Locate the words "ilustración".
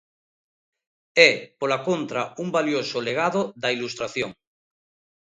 3.75-4.31